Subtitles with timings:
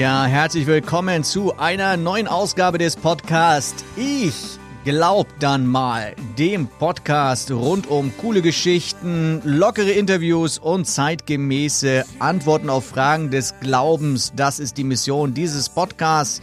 [0.00, 3.84] Ja, herzlich willkommen zu einer neuen Ausgabe des Podcasts.
[3.98, 12.70] Ich glaub dann mal, dem Podcast rund um coole Geschichten, lockere Interviews und zeitgemäße Antworten
[12.70, 14.32] auf Fragen des Glaubens.
[14.34, 16.40] Das ist die Mission dieses Podcasts.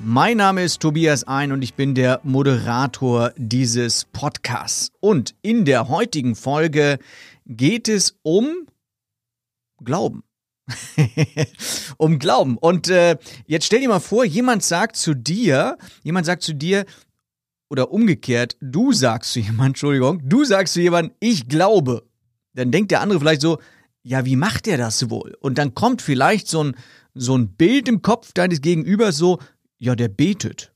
[0.00, 4.90] Mein Name ist Tobias Ein und ich bin der Moderator dieses Podcasts.
[4.98, 6.98] Und in der heutigen Folge
[7.46, 8.66] geht es um
[9.84, 10.24] Glauben.
[11.96, 12.58] um Glauben.
[12.58, 16.84] Und äh, jetzt stell dir mal vor, jemand sagt zu dir, jemand sagt zu dir,
[17.70, 22.04] oder umgekehrt, du sagst zu jemand, Entschuldigung, du sagst zu jemand, ich glaube.
[22.54, 23.58] Dann denkt der andere vielleicht so,
[24.02, 25.36] ja, wie macht der das wohl?
[25.40, 26.76] Und dann kommt vielleicht so ein,
[27.14, 29.38] so ein Bild im Kopf deines Gegenübers so,
[29.78, 30.72] ja, der betet.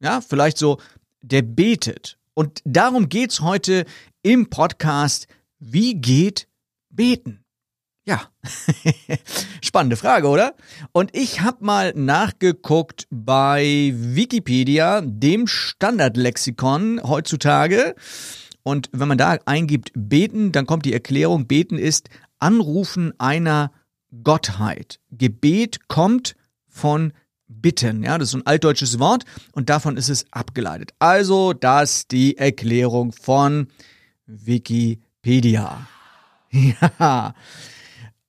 [0.00, 0.78] Ja, vielleicht so,
[1.20, 2.18] der betet.
[2.34, 3.84] Und darum geht's heute
[4.22, 6.48] im Podcast, wie geht
[6.88, 7.41] beten?
[8.04, 8.22] Ja,
[9.62, 10.54] spannende Frage, oder?
[10.90, 17.94] Und ich habe mal nachgeguckt bei Wikipedia, dem Standardlexikon heutzutage.
[18.64, 22.08] Und wenn man da eingibt beten, dann kommt die Erklärung, beten ist
[22.40, 23.70] Anrufen einer
[24.24, 24.98] Gottheit.
[25.12, 26.34] Gebet kommt
[26.68, 27.12] von
[27.46, 28.02] bitten.
[28.02, 30.92] Ja, das ist ein altdeutsches Wort und davon ist es abgeleitet.
[30.98, 33.68] Also das die Erklärung von
[34.26, 35.86] Wikipedia.
[36.98, 37.34] Ja.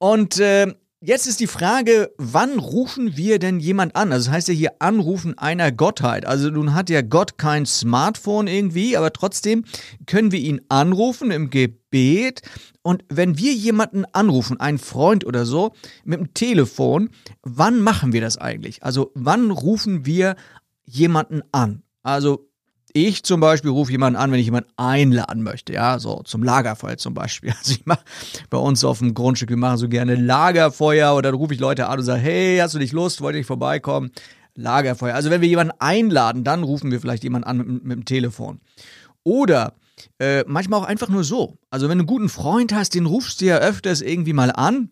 [0.04, 0.68] Und äh,
[1.00, 4.12] jetzt ist die Frage, wann rufen wir denn jemand an?
[4.12, 6.26] Also das heißt ja hier Anrufen einer Gottheit.
[6.26, 9.64] Also nun hat ja Gott kein Smartphone irgendwie, aber trotzdem
[10.06, 12.42] können wir ihn anrufen im Gebet.
[12.82, 15.72] Und wenn wir jemanden anrufen, einen Freund oder so,
[16.04, 17.10] mit dem Telefon,
[17.42, 18.84] wann machen wir das eigentlich?
[18.84, 20.36] Also wann rufen wir
[20.84, 21.84] jemanden an?
[22.02, 22.50] Also
[22.94, 26.98] ich zum Beispiel rufe jemanden an, wenn ich jemanden einladen möchte, ja, so zum Lagerfeuer
[26.98, 27.54] zum Beispiel.
[27.64, 28.04] Also ich mache
[28.50, 31.88] bei uns auf dem Grundstück, wir machen so gerne Lagerfeuer oder dann rufe ich Leute
[31.88, 34.12] an und sage, hey, hast du nicht Lust, wollte ich vorbeikommen?
[34.56, 35.16] Lagerfeuer.
[35.16, 38.62] Also wenn wir jemanden einladen, dann rufen wir vielleicht jemanden an mit, mit dem Telefon.
[39.24, 39.74] Oder
[40.20, 41.58] äh, manchmal auch einfach nur so.
[41.70, 44.90] Also wenn du einen guten Freund hast, den rufst du ja öfters irgendwie mal an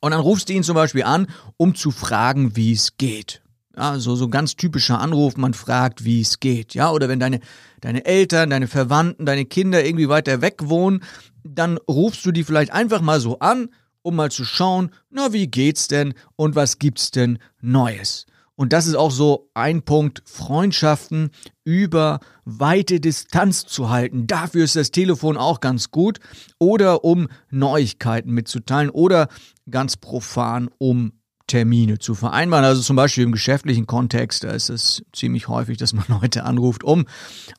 [0.00, 1.26] und dann rufst du ihn zum Beispiel an,
[1.56, 3.42] um zu fragen, wie es geht.
[3.80, 6.74] Ja, so, so ganz typischer Anruf, man fragt, wie es geht.
[6.74, 7.40] Ja, oder wenn deine,
[7.80, 11.02] deine Eltern, deine Verwandten, deine Kinder irgendwie weiter weg wohnen,
[11.44, 13.70] dann rufst du die vielleicht einfach mal so an,
[14.02, 18.26] um mal zu schauen, na, wie geht's denn und was gibt's denn Neues?
[18.54, 21.30] Und das ist auch so ein Punkt, Freundschaften
[21.64, 24.26] über weite Distanz zu halten.
[24.26, 26.20] Dafür ist das Telefon auch ganz gut.
[26.58, 29.28] Oder um Neuigkeiten mitzuteilen oder
[29.70, 31.12] ganz profan, um
[31.50, 32.64] Termine zu vereinbaren.
[32.64, 36.84] Also zum Beispiel im geschäftlichen Kontext, da ist es ziemlich häufig, dass man Leute anruft,
[36.84, 37.06] um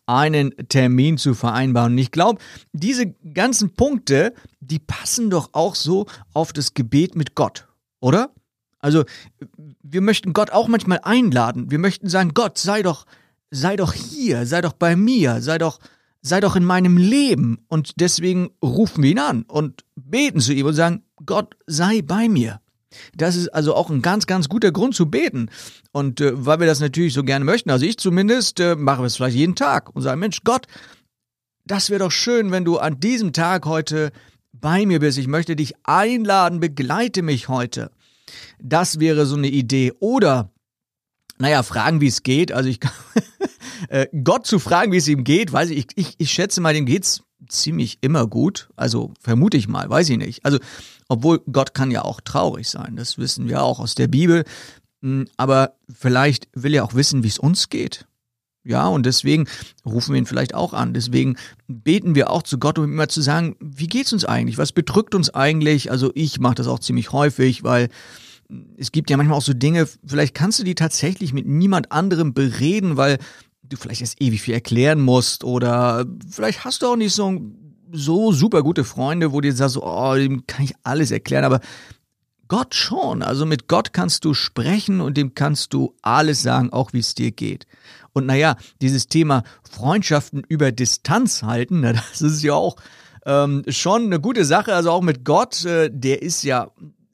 [0.06, 1.92] einen Termin zu vereinbaren.
[1.92, 2.42] Und ich glaube,
[2.72, 7.68] diese ganzen Punkte, die passen doch auch so auf das Gebet mit Gott,
[8.00, 8.32] oder?
[8.80, 9.04] Also
[9.84, 11.70] wir möchten Gott auch manchmal einladen.
[11.70, 13.06] Wir möchten sagen, Gott, sei doch,
[13.50, 15.80] sei doch hier, sei doch bei mir, sei doch,
[16.22, 17.60] sei doch in meinem Leben.
[17.68, 22.30] Und deswegen rufen wir ihn an und beten zu ihm und sagen, Gott, sei bei
[22.30, 22.62] mir.
[23.16, 25.50] Das ist also auch ein ganz, ganz guter Grund zu beten.
[25.92, 29.16] Und äh, weil wir das natürlich so gerne möchten, also ich zumindest, äh, mache es
[29.16, 30.68] vielleicht jeden Tag und sage, Mensch, Gott,
[31.66, 34.12] das wäre doch schön, wenn du an diesem Tag heute
[34.52, 35.18] bei mir bist.
[35.18, 37.92] Ich möchte dich einladen, begleite mich heute.
[38.60, 39.94] Das wäre so eine Idee.
[40.00, 40.52] Oder,
[41.38, 42.52] naja, fragen, wie es geht.
[42.52, 42.80] Also ich
[43.90, 46.86] äh, Gott zu fragen, wie es ihm geht, weiß ich, ich, ich, schätze mal, dem
[46.86, 48.70] geht's ziemlich immer gut.
[48.76, 50.46] Also vermute ich mal, weiß ich nicht.
[50.46, 50.60] Also,
[51.08, 54.44] obwohl Gott kann ja auch traurig sein, das wissen wir auch aus der Bibel.
[55.02, 58.06] Hm, aber vielleicht will er auch wissen, wie es uns geht.
[58.64, 59.48] Ja, und deswegen
[59.86, 60.94] rufen wir ihn vielleicht auch an.
[60.94, 61.36] Deswegen
[61.68, 64.60] beten wir auch zu Gott, um immer zu sagen, wie geht's uns eigentlich?
[64.60, 65.90] Was bedrückt uns eigentlich?
[65.90, 67.90] Also ich mache das auch ziemlich häufig, weil
[68.78, 72.34] es gibt ja manchmal auch so Dinge, vielleicht kannst du die tatsächlich mit niemand anderem
[72.34, 73.18] bereden, weil
[73.72, 77.42] du vielleicht erst ewig viel erklären musst oder vielleicht hast du auch nicht so,
[77.92, 81.60] so super gute Freunde, wo dir sagst, oh, dem kann ich alles erklären, aber
[82.48, 83.22] Gott schon.
[83.24, 87.16] Also mit Gott kannst du sprechen und dem kannst du alles sagen, auch wie es
[87.16, 87.66] dir geht.
[88.12, 92.76] Und naja, dieses Thema Freundschaften über Distanz halten, na, das ist ja auch
[93.26, 94.76] ähm, schon eine gute Sache.
[94.76, 96.72] Also auch mit Gott, äh, der ist ja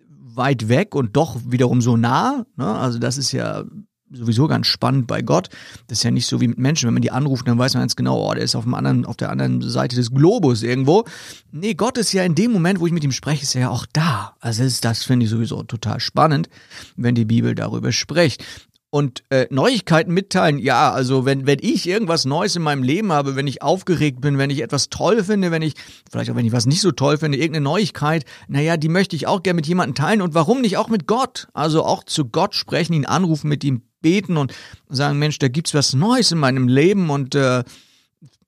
[0.10, 2.46] weit weg und doch wiederum so nah.
[2.56, 2.66] Ne?
[2.66, 3.64] Also das ist ja
[4.12, 5.50] sowieso ganz spannend bei Gott.
[5.88, 6.88] Das ist ja nicht so wie mit Menschen.
[6.88, 9.06] Wenn man die anruft, dann weiß man ganz genau, oh, der ist auf dem anderen,
[9.06, 11.06] auf der anderen Seite des Globus irgendwo.
[11.52, 13.70] Nee, Gott ist ja in dem Moment, wo ich mit ihm spreche, ist er ja
[13.70, 14.36] auch da.
[14.40, 16.50] Also das, das finde ich sowieso total spannend,
[16.96, 18.44] wenn die Bibel darüber spricht.
[18.90, 23.36] Und äh, Neuigkeiten mitteilen, ja, also wenn, wenn ich irgendwas Neues in meinem Leben habe,
[23.36, 25.74] wenn ich aufgeregt bin, wenn ich etwas toll finde, wenn ich,
[26.10, 29.28] vielleicht auch wenn ich was nicht so toll finde, irgendeine Neuigkeit, naja, die möchte ich
[29.28, 31.50] auch gerne mit jemandem teilen und warum nicht auch mit Gott?
[31.54, 34.54] Also auch zu Gott sprechen, ihn anrufen, mit ihm beten und
[34.88, 37.66] sagen, Mensch, da gibt's was Neues in meinem Leben und, äh,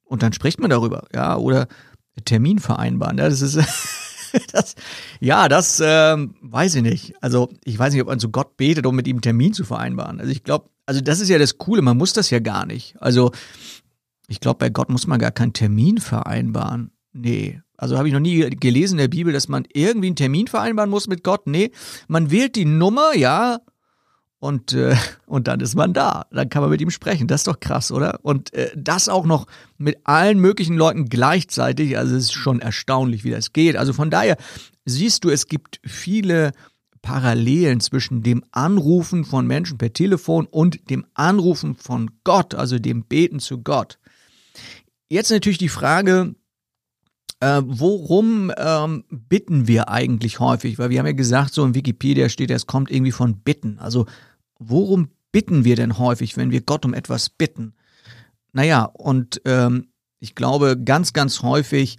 [0.06, 1.68] und dann spricht man darüber, ja, oder
[2.24, 3.18] Termin vereinbaren.
[3.18, 3.58] Ja, das ist
[4.52, 4.76] das,
[5.20, 7.14] ja, das ähm, weiß ich nicht.
[7.22, 9.64] Also ich weiß nicht, ob man zu Gott betet, um mit ihm einen Termin zu
[9.64, 10.20] vereinbaren.
[10.20, 12.96] Also ich glaube, also das ist ja das Coole, man muss das ja gar nicht.
[13.00, 13.32] Also
[14.28, 16.92] ich glaube, bei Gott muss man gar keinen Termin vereinbaren.
[17.14, 17.62] Nee.
[17.78, 20.90] Also habe ich noch nie gelesen in der Bibel, dass man irgendwie einen Termin vereinbaren
[20.90, 21.48] muss mit Gott.
[21.48, 21.72] Nee,
[22.08, 23.60] man wählt die Nummer, ja,
[24.40, 24.96] und, äh,
[25.26, 26.26] und dann ist man da.
[26.32, 27.28] Dann kann man mit ihm sprechen.
[27.28, 28.20] Das ist doch krass, oder?
[28.24, 29.48] Und äh, das auch noch
[29.78, 31.98] mit allen möglichen Leuten gleichzeitig.
[31.98, 33.76] Also es ist schon erstaunlich, wie das geht.
[33.76, 34.38] Also von daher
[34.86, 36.52] siehst du, es gibt viele
[37.02, 43.04] Parallelen zwischen dem Anrufen von Menschen per Telefon und dem Anrufen von Gott, also dem
[43.06, 44.00] Beten zu Gott.
[45.10, 46.36] Jetzt natürlich die Frage,
[47.40, 50.78] äh, worum ähm, bitten wir eigentlich häufig?
[50.78, 53.80] Weil wir haben ja gesagt, so in Wikipedia steht, es kommt irgendwie von bitten.
[53.80, 54.06] Also
[54.60, 57.74] worum bitten wir denn häufig, wenn wir Gott um etwas bitten?
[58.52, 59.88] Naja, und ähm,
[60.20, 61.98] ich glaube ganz, ganz häufig,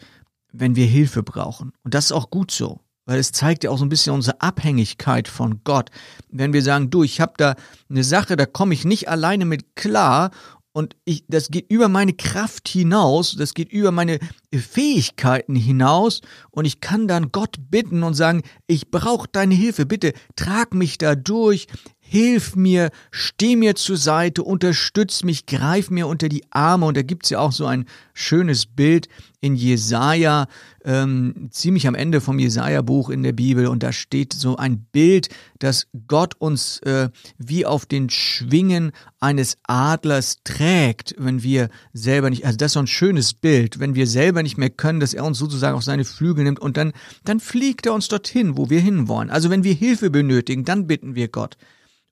[0.53, 1.73] wenn wir Hilfe brauchen.
[1.85, 4.41] Und das ist auch gut so, weil es zeigt ja auch so ein bisschen unsere
[4.41, 5.91] Abhängigkeit von Gott.
[6.29, 7.55] Wenn wir sagen, du, ich habe da
[7.89, 10.31] eine Sache, da komme ich nicht alleine mit klar
[10.73, 14.21] und ich, das geht über meine Kraft hinaus, das geht über meine
[14.55, 16.21] Fähigkeiten hinaus
[16.51, 20.99] und ich kann dann Gott bitten und sagen, ich brauche deine Hilfe, bitte trag mich
[20.99, 21.67] da durch,
[22.11, 26.87] hilf mir, steh mir zur Seite, unterstütz mich, greif mir unter die Arme.
[26.87, 27.85] Und da gibt's ja auch so ein
[28.15, 29.07] schönes Bild
[29.41, 30.49] in Jesaja,
[30.85, 33.69] ähm, ziemlich am Ende vom Jesaja-Buch in der Bibel.
[33.69, 35.29] Und da steht so ein Bild,
[35.61, 38.91] dass Gott uns äh, wie auf den Schwingen
[39.21, 43.95] eines Adlers trägt, wenn wir selber nicht, also das ist so ein schönes Bild, wenn
[43.95, 46.93] wir selber nicht mehr können, dass er uns sozusagen auf seine Flügel nimmt und dann,
[47.25, 49.31] dann fliegt er uns dorthin, wo wir hinwollen.
[49.31, 51.57] Also wenn wir Hilfe benötigen, dann bitten wir Gott.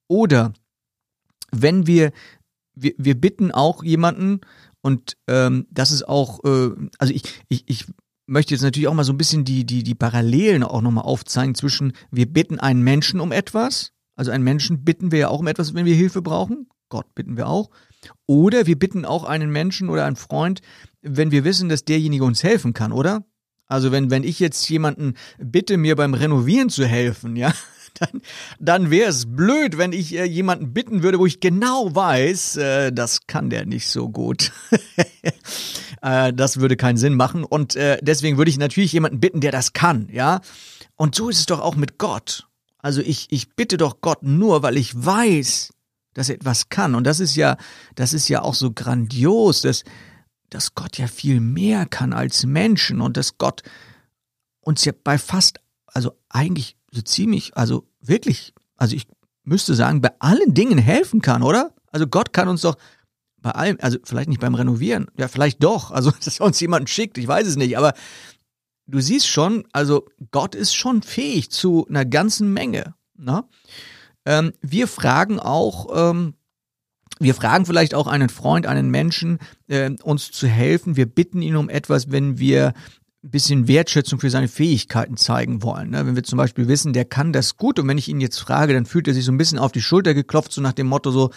[0.09, 0.53] Oder
[1.53, 2.13] wenn wir,
[2.75, 4.41] wir, wir bitten auch jemanden,
[4.81, 7.87] und ähm, das ist auch, äh, also ich, ich, ich
[8.27, 11.55] möchte jetzt natürlich auch mal so ein bisschen die, die, die Parallelen auch nochmal aufzeigen
[11.55, 15.47] zwischen, wir bitten einen Menschen um etwas, also einen Menschen bitten wir ja auch um
[15.47, 17.71] etwas, wenn wir Hilfe brauchen, Gott bitten wir auch,
[18.27, 20.61] oder wir bitten auch einen Menschen oder einen Freund,
[21.03, 23.25] wenn wir wissen, dass derjenige uns helfen kann, oder?
[23.67, 27.53] Also wenn, wenn ich jetzt jemanden bitte, mir beim Renovieren zu helfen, ja,
[28.01, 28.23] dann,
[28.59, 32.93] dann wäre es blöd, wenn ich äh, jemanden bitten würde, wo ich genau weiß, äh,
[32.93, 34.53] das kann der nicht so gut.
[36.03, 37.45] äh, das würde keinen Sinn machen.
[37.45, 40.41] Und äh, deswegen würde ich natürlich jemanden bitten, der das kann, ja.
[40.97, 42.49] Und so ist es doch auch mit Gott.
[42.79, 45.71] Also ich, ich bitte doch Gott nur, weil ich weiß,
[46.15, 46.95] dass er etwas kann.
[46.95, 47.57] Und das ist ja,
[47.95, 49.85] das ist ja auch so grandios, dass,
[50.51, 53.63] dass Gott ja viel mehr kann als Menschen und dass Gott
[54.61, 59.07] uns ja bei fast, also eigentlich so ziemlich, also wirklich, also ich
[59.45, 61.75] müsste sagen, bei allen Dingen helfen kann, oder?
[61.91, 62.77] Also Gott kann uns doch
[63.41, 66.87] bei allem, also vielleicht nicht beim Renovieren, ja, vielleicht doch, also dass er uns jemanden
[66.87, 67.95] schickt, ich weiß es nicht, aber
[68.87, 72.95] du siehst schon, also Gott ist schon fähig zu einer ganzen Menge.
[73.17, 73.45] Ne?
[74.25, 76.35] Ähm, wir fragen auch, ähm,
[77.21, 80.97] wir fragen vielleicht auch einen Freund, einen Menschen, äh, uns zu helfen.
[80.97, 82.75] Wir bitten ihn um etwas, wenn wir
[83.25, 85.91] ein bisschen Wertschätzung für seine Fähigkeiten zeigen wollen.
[85.91, 86.07] Ne?
[86.07, 88.73] Wenn wir zum Beispiel wissen, der kann das gut und wenn ich ihn jetzt frage,
[88.73, 91.11] dann fühlt er sich so ein bisschen auf die Schulter geklopft, so nach dem Motto
[91.11, 91.31] so,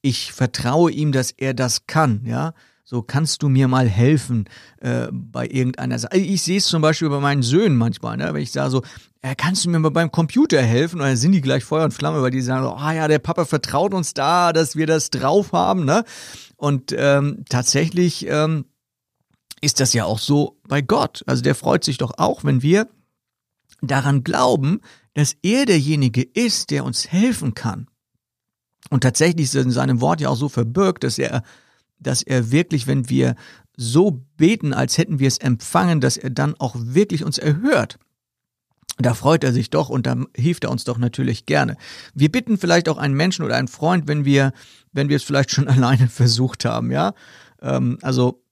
[0.00, 2.54] ich vertraue ihm, dass er das kann, ja.
[2.86, 4.44] So, kannst du mir mal helfen
[4.82, 6.18] äh, bei irgendeiner Sache?
[6.18, 8.34] Ich sehe es zum Beispiel bei meinen Söhnen manchmal, ne?
[8.34, 8.82] wenn ich sage so,
[9.22, 11.00] äh, kannst du mir mal beim Computer helfen?
[11.00, 13.20] Und dann sind die gleich Feuer und Flamme, weil die sagen, ah oh, ja, der
[13.20, 15.86] Papa vertraut uns da, dass wir das drauf haben.
[15.86, 16.04] Ne?
[16.56, 18.66] Und ähm, tatsächlich ähm,
[19.64, 21.22] ist das ja auch so bei Gott.
[21.26, 22.88] Also der freut sich doch auch, wenn wir
[23.82, 24.80] daran glauben,
[25.14, 27.88] dass er derjenige ist, der uns helfen kann.
[28.90, 31.42] Und tatsächlich ist in seinem Wort ja auch so verbirgt, dass er,
[31.98, 33.34] dass er wirklich, wenn wir
[33.76, 37.98] so beten, als hätten wir es empfangen, dass er dann auch wirklich uns erhört.
[38.98, 41.76] Da freut er sich doch und da hilft er uns doch natürlich gerne.
[42.14, 44.52] Wir bitten vielleicht auch einen Menschen oder einen Freund, wenn wir,
[44.92, 47.14] wenn wir es vielleicht schon alleine versucht haben, ja.
[47.60, 48.43] Ähm, also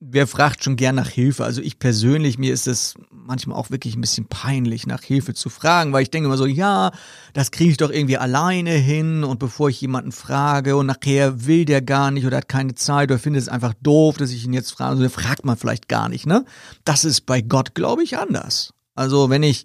[0.00, 1.44] wer fragt schon gern nach Hilfe?
[1.44, 5.50] Also ich persönlich, mir ist es manchmal auch wirklich ein bisschen peinlich, nach Hilfe zu
[5.50, 6.92] fragen, weil ich denke immer so, ja,
[7.32, 11.64] das kriege ich doch irgendwie alleine hin und bevor ich jemanden frage und nachher will
[11.64, 14.52] der gar nicht oder hat keine Zeit oder findet es einfach doof, dass ich ihn
[14.52, 16.44] jetzt frage, also fragt man vielleicht gar nicht, ne?
[16.84, 18.72] Das ist bei Gott, glaube ich, anders.
[18.94, 19.64] Also wenn ich,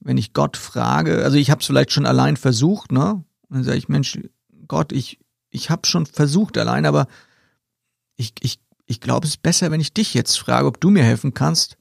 [0.00, 3.22] wenn ich Gott frage, also ich habe es vielleicht schon allein versucht, ne?
[3.48, 4.18] dann sage ich, Mensch,
[4.66, 5.18] Gott, ich,
[5.50, 7.06] ich habe schon versucht allein, aber
[8.16, 11.04] ich, ich, ich glaube, es ist besser, wenn ich dich jetzt frage, ob du mir
[11.04, 11.76] helfen kannst.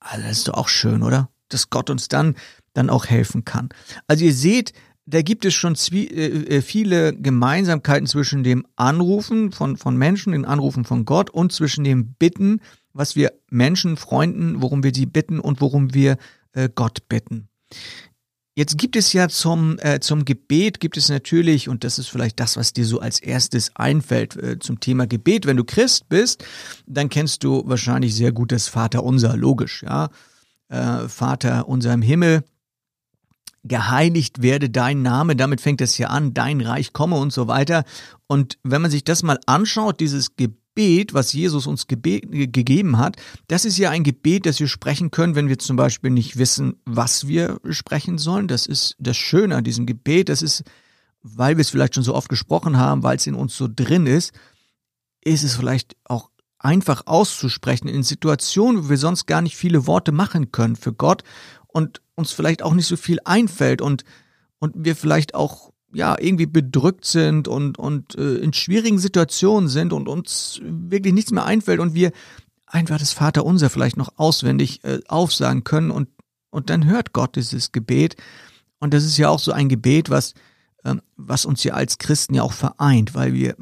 [0.00, 1.30] Also das ist doch auch schön, oder?
[1.48, 2.34] Dass Gott uns dann,
[2.74, 3.68] dann auch helfen kann.
[4.06, 4.72] Also ihr seht,
[5.06, 10.44] da gibt es schon äh, äh, viele Gemeinsamkeiten zwischen dem Anrufen von, von Menschen, den
[10.44, 12.60] Anrufen von Gott und zwischen dem Bitten,
[12.92, 16.18] was wir Menschen, Freunden, worum wir sie bitten und worum wir
[16.52, 17.48] äh, Gott bitten.
[18.54, 22.38] Jetzt gibt es ja zum, äh, zum Gebet, gibt es natürlich, und das ist vielleicht
[22.38, 25.46] das, was dir so als erstes einfällt äh, zum Thema Gebet.
[25.46, 26.44] Wenn du Christ bist,
[26.86, 30.10] dann kennst du wahrscheinlich sehr gut das Vater unser, logisch, ja.
[30.68, 32.44] Äh, Vater unser im Himmel,
[33.64, 37.84] geheiligt werde dein Name, damit fängt es ja an, dein Reich komme und so weiter.
[38.26, 43.16] Und wenn man sich das mal anschaut, dieses Gebet, Gebet, was Jesus uns gegeben hat,
[43.48, 46.76] das ist ja ein Gebet, das wir sprechen können, wenn wir zum Beispiel nicht wissen,
[46.86, 48.48] was wir sprechen sollen.
[48.48, 50.28] Das ist das Schöne an diesem Gebet.
[50.30, 50.64] Das ist,
[51.22, 54.06] weil wir es vielleicht schon so oft gesprochen haben, weil es in uns so drin
[54.06, 54.32] ist,
[55.22, 60.12] ist es vielleicht auch einfach auszusprechen in Situationen, wo wir sonst gar nicht viele Worte
[60.12, 61.22] machen können für Gott
[61.66, 64.04] und uns vielleicht auch nicht so viel einfällt und,
[64.58, 69.92] und wir vielleicht auch ja irgendwie bedrückt sind und und äh, in schwierigen Situationen sind
[69.92, 72.12] und uns wirklich nichts mehr einfällt und wir
[72.66, 76.08] einfach das Vaterunser vielleicht noch auswendig äh, aufsagen können und
[76.50, 78.16] und dann hört Gott dieses Gebet.
[78.78, 80.34] Und das ist ja auch so ein Gebet, was
[80.84, 83.56] ähm, was uns ja als Christen ja auch vereint, weil wir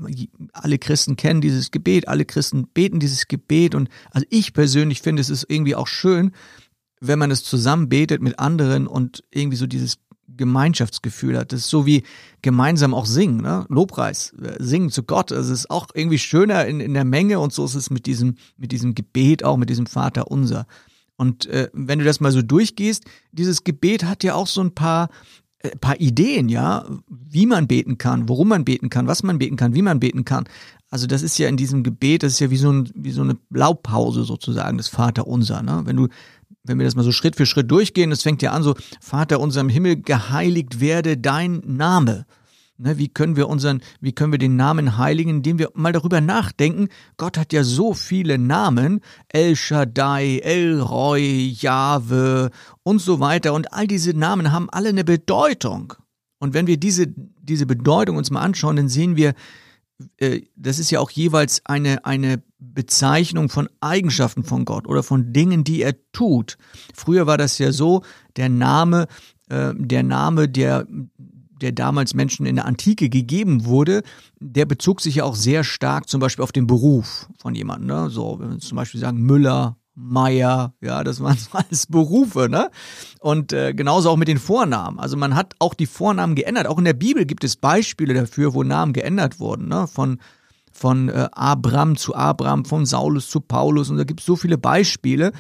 [0.53, 5.21] alle Christen kennen dieses Gebet, alle Christen beten dieses Gebet und also ich persönlich finde
[5.21, 6.33] es ist irgendwie auch schön,
[7.01, 9.99] wenn man es zusammen betet mit anderen und irgendwie so dieses
[10.37, 11.53] Gemeinschaftsgefühl hat.
[11.53, 12.03] Das ist so wie
[12.43, 13.67] gemeinsam auch singen, ne?
[13.69, 15.33] Lobpreis, äh, singen zu Gott.
[15.33, 18.07] Also es ist auch irgendwie schöner in, in der Menge und so ist es mit
[18.07, 20.67] diesem, mit diesem Gebet, auch mit diesem Vater unser.
[21.17, 24.75] Und äh, wenn du das mal so durchgehst, dieses Gebet hat ja auch so ein
[24.75, 25.11] paar
[25.59, 29.57] äh, paar Ideen, ja, wie man beten kann, worum man beten kann, was man beten
[29.57, 30.45] kann, wie man beten kann.
[30.89, 33.23] Also das ist ja in diesem Gebet, das ist ja wie so, ein, wie so
[33.23, 35.63] eine Blaupause sozusagen des Vater unser.
[35.63, 35.83] Ne?
[35.85, 36.09] Wenn du
[36.65, 39.41] wenn wir das mal so Schritt für Schritt durchgehen, es fängt ja an so, Vater
[39.41, 42.27] unser im Himmel, geheiligt werde dein Name.
[42.83, 46.23] Ne, wie können wir unseren, wie können wir den Namen heiligen, indem wir mal darüber
[46.23, 46.89] nachdenken,
[47.19, 52.51] Gott hat ja so viele Namen, El Shaddai, El Roy, Jahwe
[52.83, 55.93] und so weiter und all diese Namen haben alle eine Bedeutung.
[56.39, 59.35] Und wenn wir diese, diese Bedeutung uns mal anschauen, dann sehen wir,
[60.19, 65.33] äh, das ist ja auch jeweils eine, eine Bezeichnung von Eigenschaften von Gott oder von
[65.33, 66.59] Dingen, die er tut.
[66.95, 68.03] Früher war das ja so,
[68.37, 69.07] der Name,
[69.49, 70.87] äh, der Name, der,
[71.61, 74.03] der damals Menschen in der Antike gegeben wurde,
[74.39, 77.89] der bezog sich ja auch sehr stark zum Beispiel auf den Beruf von jemandem.
[77.89, 78.11] Ne?
[78.11, 82.71] So, wenn wir zum Beispiel sagen Müller, Meier, ja, das waren alles Berufe, ne?
[83.21, 84.99] Und äh, genauso auch mit den Vornamen.
[84.99, 86.67] Also man hat auch die Vornamen geändert.
[86.67, 89.87] Auch in der Bibel gibt es Beispiele dafür, wo Namen geändert wurden, ne?
[89.87, 90.19] Von
[90.73, 94.57] von äh, Abraham zu Abraham, von Saulus zu Paulus und da gibt es so viele
[94.57, 95.33] Beispiele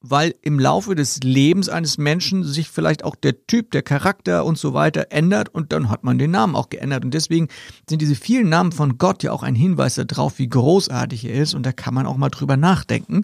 [0.00, 4.58] weil im Laufe des Lebens eines Menschen sich vielleicht auch der Typ, der Charakter und
[4.58, 7.04] so weiter ändert und dann hat man den Namen auch geändert.
[7.04, 7.48] Und deswegen
[7.88, 11.54] sind diese vielen Namen von Gott ja auch ein Hinweis darauf, wie großartig er ist
[11.54, 13.22] und da kann man auch mal drüber nachdenken.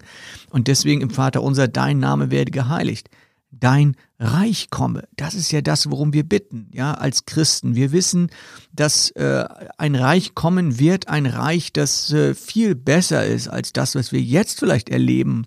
[0.51, 3.09] Und deswegen im Vater unser, dein Name werde geheiligt.
[3.53, 5.07] Dein Reich komme.
[5.17, 7.75] Das ist ja das, worum wir bitten, ja, als Christen.
[7.75, 8.31] Wir wissen,
[8.73, 9.45] dass äh,
[9.79, 14.21] ein Reich kommen wird, ein Reich, das äh, viel besser ist als das, was wir
[14.21, 15.47] jetzt vielleicht erleben.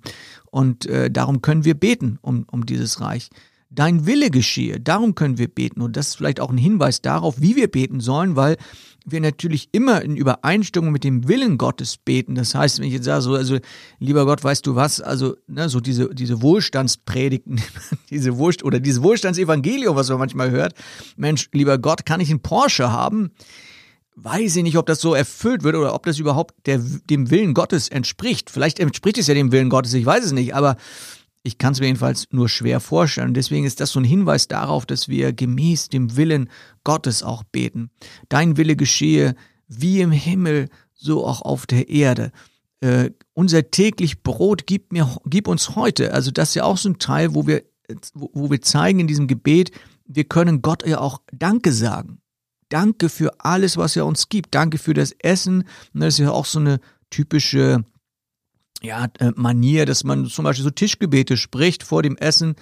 [0.52, 3.30] Und äh, darum können wir beten um, um dieses Reich.
[3.76, 5.82] Dein Wille geschehe, darum können wir beten.
[5.82, 8.58] Und das ist vielleicht auch ein Hinweis darauf, wie wir beten sollen, weil
[9.06, 12.34] wir natürlich immer in Übereinstimmung mit dem Willen Gottes beten.
[12.36, 13.60] Das heißt, wenn ich jetzt sage, so, also
[14.00, 17.62] lieber Gott, weißt du was, also ne, so diese, diese Wohlstandspredigten,
[18.10, 20.74] diese Wohlst oder dieses Wohlstandsevangelium, was man manchmal hört,
[21.18, 23.32] Mensch, lieber Gott, kann ich einen Porsche haben?
[24.16, 27.54] weiß ich nicht, ob das so erfüllt wird oder ob das überhaupt der, dem Willen
[27.54, 28.50] Gottes entspricht.
[28.50, 30.78] Vielleicht entspricht es ja dem Willen Gottes, ich weiß es nicht, aber
[31.46, 33.36] ich kann es mir jedenfalls nur schwer vorstellen.
[33.36, 36.50] deswegen ist das so ein Hinweis darauf, dass wir gemäß dem Willen
[36.84, 37.92] Gottes auch beten.
[38.30, 39.36] Dein Wille geschehe
[39.68, 42.32] wie im Himmel, so auch auf der Erde.
[42.80, 46.14] Äh, unser täglich Brot gib mir, gib uns heute.
[46.14, 47.64] Also das ist ja auch so ein Teil, wo wir,
[48.16, 49.72] wo, wir zeigen in diesem Gebet,
[50.08, 52.22] wir können Gott ja auch Danke sagen.
[52.70, 54.56] Danke für alles, was er uns gibt.
[54.56, 55.66] Danke für das Essen.
[55.94, 56.80] Das ist ja auch so eine
[57.12, 57.86] typische
[58.86, 62.56] ja, äh, Manier, dass man zum Beispiel so Tischgebete spricht vor dem Essen.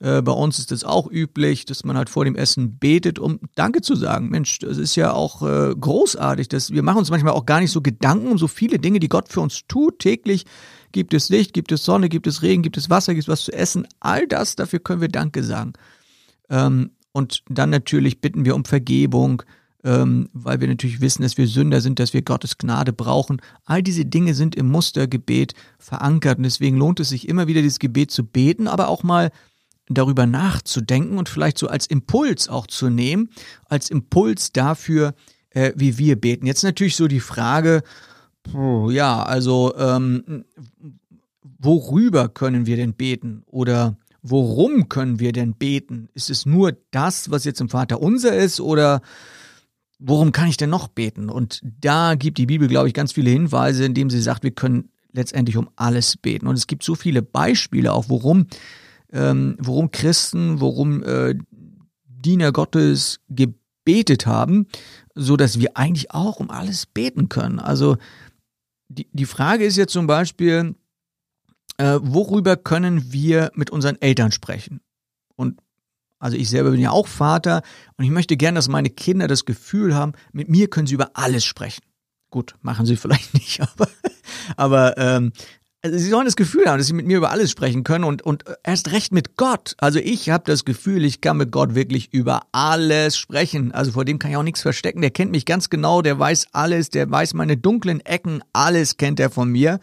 [0.00, 3.40] Äh, bei uns ist das auch üblich, dass man halt vor dem Essen betet, um
[3.54, 4.28] Danke zu sagen.
[4.28, 6.48] Mensch, das ist ja auch äh, großartig.
[6.48, 9.08] Dass wir machen uns manchmal auch gar nicht so Gedanken um so viele Dinge, die
[9.08, 9.98] Gott für uns tut.
[9.98, 10.46] Täglich
[10.92, 13.44] gibt es Licht, gibt es Sonne, gibt es Regen, gibt es Wasser, gibt es was
[13.44, 13.86] zu essen.
[14.00, 15.72] All das, dafür können wir Danke sagen.
[16.50, 19.42] Ähm, und dann natürlich bitten wir um Vergebung,
[19.84, 23.40] ähm, weil wir natürlich wissen, dass wir Sünder sind, dass wir Gottes Gnade brauchen.
[23.64, 27.78] All diese Dinge sind im Mustergebet verankert und deswegen lohnt es sich immer wieder, dieses
[27.78, 29.30] Gebet zu beten, aber auch mal
[29.88, 33.28] darüber nachzudenken und vielleicht so als Impuls auch zu nehmen,
[33.68, 35.14] als Impuls dafür,
[35.50, 36.46] äh, wie wir beten.
[36.46, 37.82] Jetzt natürlich so die Frage,
[38.90, 40.44] ja, also ähm,
[41.58, 46.08] worüber können wir denn beten oder worum können wir denn beten?
[46.14, 49.02] Ist es nur das, was jetzt im Vater unser ist oder
[49.98, 51.28] worum kann ich denn noch beten?
[51.28, 54.90] Und da gibt die Bibel, glaube ich, ganz viele Hinweise, indem sie sagt, wir können
[55.12, 56.46] letztendlich um alles beten.
[56.46, 58.46] Und es gibt so viele Beispiele auch, worum,
[59.12, 61.34] ähm, worum Christen, worum äh,
[62.06, 64.66] Diener Gottes gebetet haben,
[65.14, 67.60] so dass wir eigentlich auch um alles beten können.
[67.60, 67.96] Also
[68.88, 70.74] die, die Frage ist jetzt zum Beispiel,
[71.78, 74.80] äh, worüber können wir mit unseren Eltern sprechen?
[75.36, 75.60] Und
[76.18, 77.62] also ich selber bin ja auch Vater
[77.96, 81.10] und ich möchte gerne, dass meine Kinder das Gefühl haben, mit mir können sie über
[81.14, 81.82] alles sprechen.
[82.30, 83.88] Gut, machen sie vielleicht nicht, aber,
[84.56, 85.32] aber ähm,
[85.84, 88.22] also sie sollen das Gefühl haben, dass sie mit mir über alles sprechen können und,
[88.22, 89.74] und erst recht mit Gott.
[89.76, 93.70] Also ich habe das Gefühl, ich kann mit Gott wirklich über alles sprechen.
[93.70, 95.02] Also vor dem kann ich auch nichts verstecken.
[95.02, 99.20] Der kennt mich ganz genau, der weiß alles, der weiß meine dunklen Ecken, alles kennt
[99.20, 99.78] er von mir.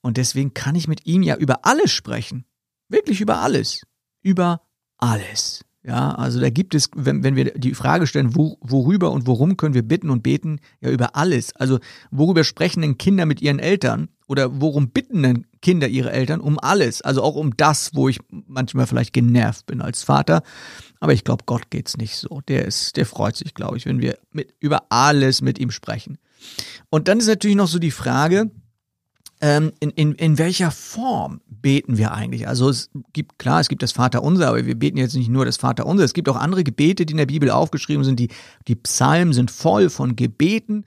[0.00, 2.44] Und deswegen kann ich mit ihm ja über alles sprechen.
[2.88, 3.82] Wirklich über alles.
[4.22, 4.60] Über
[4.98, 5.64] alles.
[5.86, 9.56] Ja, also da gibt es, wenn, wenn wir die Frage stellen, wo, worüber und worum
[9.56, 11.54] können wir bitten und beten, ja über alles.
[11.54, 11.78] Also
[12.10, 16.40] worüber sprechen denn Kinder mit ihren Eltern oder worum bitten denn Kinder ihre Eltern?
[16.40, 17.02] Um alles.
[17.02, 20.42] Also auch um das, wo ich manchmal vielleicht genervt bin als Vater.
[20.98, 22.40] Aber ich glaube, Gott geht's nicht so.
[22.48, 26.18] Der ist, der freut sich, glaube ich, wenn wir mit, über alles mit ihm sprechen.
[26.90, 28.50] Und dann ist natürlich noch so die Frage,
[29.40, 32.48] ähm, in, in, in welcher Form beten wir eigentlich?
[32.48, 35.58] Also es gibt, klar, es gibt das Vaterunser, aber wir beten jetzt nicht nur das
[35.58, 36.04] Vaterunser.
[36.04, 38.18] Es gibt auch andere Gebete, die in der Bibel aufgeschrieben sind.
[38.18, 38.28] Die,
[38.66, 40.84] die Psalmen sind voll von Gebeten.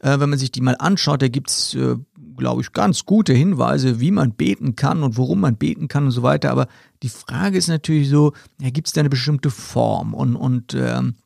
[0.00, 1.96] Äh, wenn man sich die mal anschaut, da gibt's, äh,
[2.36, 6.12] glaube ich, ganz gute Hinweise, wie man beten kann und worum man beten kann und
[6.12, 6.50] so weiter.
[6.52, 6.68] Aber
[7.02, 10.14] die Frage ist natürlich so, ja, gibt es da eine bestimmte Form?
[10.14, 11.16] Und, und ähm,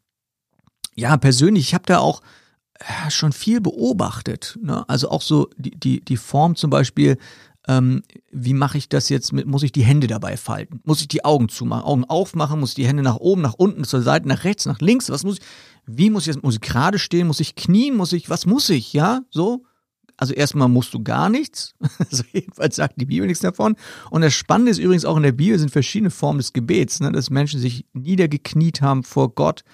[0.97, 2.21] ja, persönlich, ich habe da auch
[2.81, 4.59] ja, schon viel beobachtet.
[4.63, 4.89] Ne?
[4.89, 7.19] Also auch so die, die, die Form zum Beispiel,
[7.67, 10.81] ähm, wie mache ich das jetzt mit, muss ich die Hände dabei falten?
[10.85, 13.85] Muss ich die Augen zumachen, Augen aufmachen, muss ich die Hände nach oben, nach unten,
[13.85, 15.45] zur Seite, nach rechts, nach links, was muss ich,
[15.87, 18.69] wie muss ich jetzt, muss ich gerade stehen, muss ich knien, muss ich, was muss
[18.69, 19.65] ich, ja, so?
[20.25, 21.75] Also erstmal musst du gar nichts.
[21.99, 23.77] Also jedenfalls sagt die Bibel nichts davon.
[24.11, 27.13] Und das Spannende ist übrigens auch in der Bibel sind verschiedene Formen des Gebets, ne?
[27.13, 29.65] dass Menschen sich niedergekniet haben vor Gott,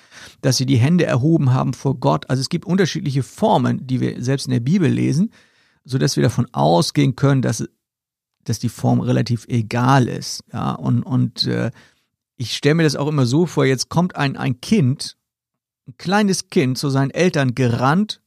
[0.41, 2.29] dass sie die Hände erhoben haben vor Gott.
[2.29, 5.33] Also es gibt unterschiedliche Formen, die wir selbst in der Bibel lesen,
[5.85, 7.65] so dass wir davon ausgehen können, dass,
[8.43, 10.43] dass die Form relativ egal ist.
[10.53, 11.71] Ja, und, und äh,
[12.37, 15.17] ich stelle mir das auch immer so vor, jetzt kommt ein, ein Kind,
[15.87, 18.21] ein kleines Kind zu seinen Eltern gerannt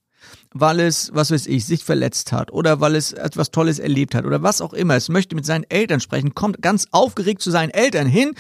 [0.54, 4.26] weil es, was weiß ich, sich verletzt hat oder weil es etwas Tolles erlebt hat
[4.26, 4.96] oder was auch immer.
[4.96, 8.34] Es möchte mit seinen Eltern sprechen, kommt ganz aufgeregt zu seinen Eltern hin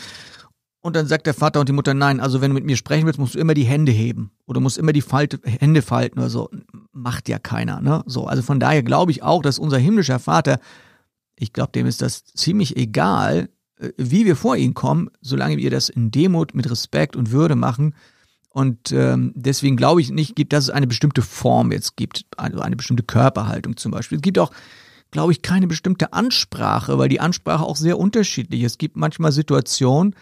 [0.83, 3.05] und dann sagt der Vater und die Mutter, nein, also wenn du mit mir sprechen
[3.05, 6.29] willst, musst du immer die Hände heben oder musst immer die Falte, Hände falten oder
[6.29, 6.49] so.
[6.91, 8.03] Macht ja keiner, ne?
[8.05, 10.59] So, also von daher glaube ich auch, dass unser himmlischer Vater,
[11.37, 15.71] ich glaube, dem ist das ziemlich egal, äh, wie wir vor ihn kommen, solange wir
[15.71, 17.95] das in Demut, mit Respekt und Würde machen,
[18.53, 22.75] und ähm, deswegen glaube ich nicht, dass es eine bestimmte Form jetzt gibt, also eine
[22.75, 24.17] bestimmte Körperhaltung zum Beispiel.
[24.17, 24.51] Es gibt auch,
[25.09, 28.73] glaube ich, keine bestimmte Ansprache, weil die Ansprache auch sehr unterschiedlich ist.
[28.73, 30.15] Es gibt manchmal Situationen,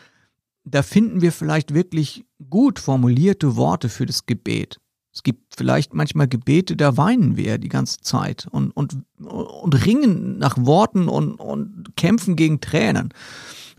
[0.63, 4.79] da finden wir vielleicht wirklich gut formulierte Worte für das Gebet.
[5.13, 10.37] Es gibt vielleicht manchmal Gebete, da weinen wir die ganze Zeit und, und, und ringen
[10.37, 13.13] nach Worten und, und kämpfen gegen Tränen.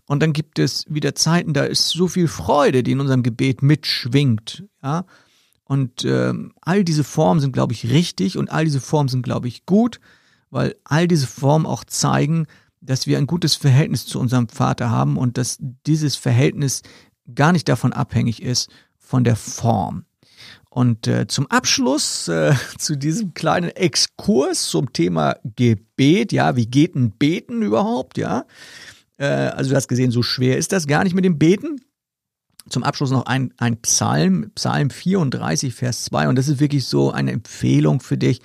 [0.06, 3.62] Und dann gibt es wieder Zeiten, da ist so viel Freude, die in unserem Gebet
[3.62, 4.64] mitschwingt.
[4.82, 5.04] Ja?
[5.64, 9.48] Und ähm, all diese Formen sind, glaube ich, richtig und all diese Formen sind, glaube
[9.48, 10.00] ich, gut,
[10.50, 12.46] weil all diese Formen auch zeigen,
[12.80, 16.82] dass wir ein gutes Verhältnis zu unserem Vater haben und dass dieses Verhältnis
[17.34, 20.04] gar nicht davon abhängig ist von der Form.
[20.68, 26.94] Und äh, zum Abschluss äh, zu diesem kleinen Exkurs zum Thema Gebet, ja, wie geht
[26.94, 28.44] ein Beten überhaupt, ja?
[29.22, 31.80] Äh, also du hast gesehen, so schwer ist das gar nicht mit dem Beten.
[32.68, 36.28] Zum Abschluss noch ein, ein Psalm, Psalm 34, Vers 2.
[36.28, 38.40] Und das ist wirklich so eine Empfehlung für dich.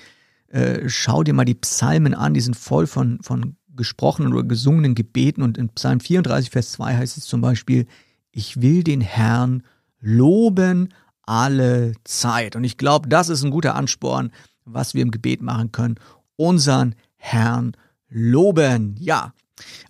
[0.49, 4.93] Äh, schau dir mal die Psalmen an, die sind voll von, von gesprochenen oder gesungenen
[4.93, 5.41] Gebeten.
[5.41, 7.87] Und in Psalm 34, Vers 2 heißt es zum Beispiel,
[8.31, 9.63] ich will den Herrn
[9.99, 10.89] loben
[11.23, 12.55] alle Zeit.
[12.55, 14.31] Und ich glaube, das ist ein guter Ansporn,
[14.63, 15.95] was wir im Gebet machen können.
[16.35, 17.73] Unseren Herrn
[18.09, 18.95] loben.
[18.99, 19.33] Ja,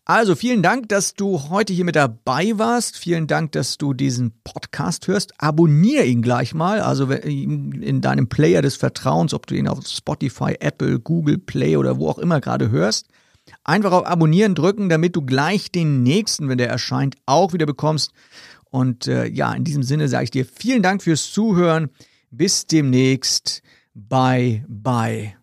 [0.06, 2.98] Also vielen Dank, dass du heute hier mit dabei warst.
[2.98, 5.34] Vielen Dank, dass du diesen Podcast hörst.
[5.38, 10.56] Abonnier ihn gleich mal, also in deinem Player des Vertrauens, ob du ihn auf Spotify,
[10.60, 13.08] Apple, Google Play oder wo auch immer gerade hörst.
[13.64, 18.12] Einfach auf Abonnieren drücken, damit du gleich den nächsten, wenn der erscheint, auch wieder bekommst.
[18.70, 21.90] Und äh, ja, in diesem Sinne sage ich dir vielen Dank fürs Zuhören.
[22.32, 23.62] Bis demnächst.
[23.94, 25.38] Bye, bye.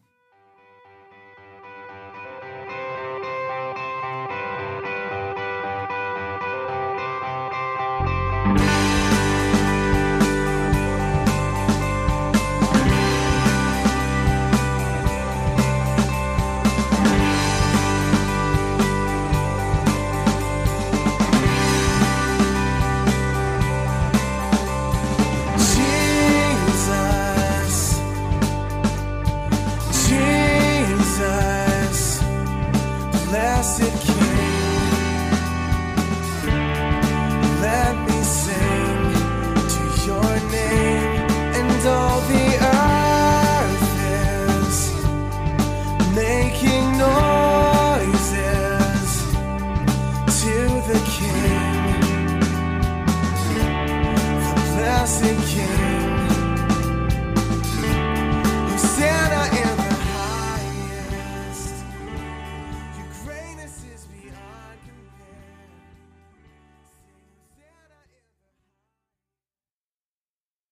[33.34, 34.13] classic